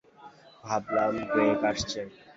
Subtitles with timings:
[0.63, 2.01] ভাবলাম গ্রেগ আসছে।